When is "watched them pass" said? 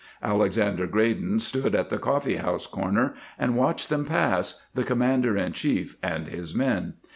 3.55-4.59